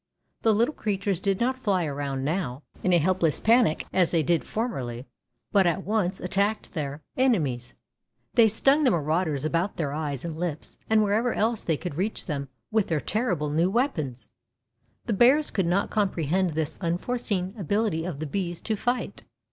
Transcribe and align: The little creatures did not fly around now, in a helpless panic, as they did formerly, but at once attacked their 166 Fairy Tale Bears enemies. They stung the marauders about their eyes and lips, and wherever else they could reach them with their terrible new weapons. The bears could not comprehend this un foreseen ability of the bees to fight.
The 0.41 0.51
little 0.51 0.73
creatures 0.73 1.19
did 1.19 1.39
not 1.39 1.59
fly 1.59 1.85
around 1.85 2.25
now, 2.25 2.63
in 2.81 2.91
a 2.91 2.97
helpless 2.97 3.39
panic, 3.39 3.85
as 3.93 4.09
they 4.09 4.23
did 4.23 4.43
formerly, 4.43 5.05
but 5.51 5.67
at 5.67 5.83
once 5.83 6.19
attacked 6.19 6.73
their 6.73 7.03
166 7.13 7.73
Fairy 7.73 7.75
Tale 7.75 7.79
Bears 7.83 8.29
enemies. 8.33 8.33
They 8.33 8.47
stung 8.47 8.83
the 8.83 8.89
marauders 8.99 9.45
about 9.45 9.75
their 9.77 9.93
eyes 9.93 10.25
and 10.25 10.35
lips, 10.35 10.79
and 10.89 11.03
wherever 11.03 11.35
else 11.35 11.63
they 11.63 11.77
could 11.77 11.97
reach 11.97 12.25
them 12.25 12.49
with 12.71 12.87
their 12.87 12.99
terrible 12.99 13.51
new 13.51 13.69
weapons. 13.69 14.27
The 15.05 15.13
bears 15.13 15.51
could 15.51 15.67
not 15.67 15.91
comprehend 15.91 16.55
this 16.55 16.77
un 16.81 16.97
foreseen 16.97 17.53
ability 17.55 18.03
of 18.03 18.17
the 18.17 18.25
bees 18.25 18.59
to 18.61 18.75
fight. 18.75 19.21